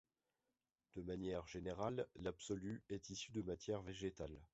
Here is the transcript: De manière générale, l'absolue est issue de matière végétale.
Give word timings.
De 0.95 1.03
manière 1.03 1.45
générale, 1.45 2.07
l'absolue 2.15 2.81
est 2.89 3.11
issue 3.11 3.33
de 3.33 3.43
matière 3.43 3.83
végétale. 3.83 4.41